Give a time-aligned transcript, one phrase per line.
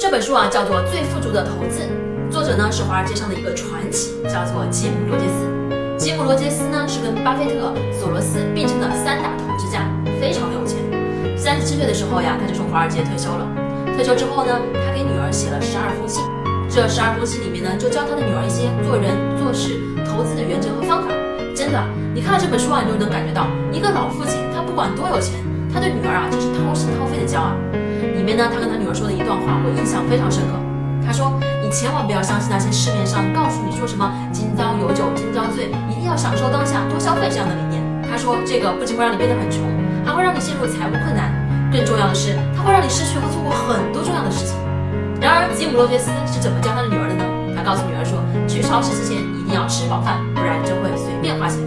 [0.00, 1.84] 这本书啊叫做《最富足的投资》，
[2.32, 5.44] 作者呢是华尔街上的一个传奇，叫做吉姆·罗杰斯。
[5.98, 9.84] 吉姆·罗杰斯呢是跟巴菲特、索罗斯并称的三大投资家，
[10.18, 10.80] 非常的有钱。
[11.36, 13.44] 三十七岁的时候呀，他就从华尔街退休了。
[13.92, 16.24] 退休之后呢，他给女儿写了十二封信。
[16.70, 19.76] 这十二封信里面呢，就教他的女儿一些做人做事、
[20.08, 21.12] 投资的原则和方法。
[21.52, 21.76] 真的，
[22.16, 25.36] 你看了这本书啊，你就能感觉到一个老父亲，他不管多有钱，
[25.68, 27.52] 他对女儿啊就是掏心掏肺的教啊。
[28.30, 30.54] 面呢，他跟他女儿说的一段话，我印象非常深刻。
[31.02, 39.66] 他说：“你千万不要相信那些市面上告诉你说什么‘今朝有酒今朝醉’，一定要享受当下，多消费这样的理念。”他说：“这个不仅会让你变得很穷，
[40.06, 41.34] 还会让你陷入财务困难。
[41.74, 44.54] 更重要的是，它会让你失去和错过很多重要的事情。”
[45.18, 47.26] 然而，吉姆·罗杰斯是怎么教他的女儿的呢？
[47.58, 48.14] 他告诉女儿说
[48.46, 51.58] ：“去超市之前一定要吃饱饭，不然就会随便花钱。”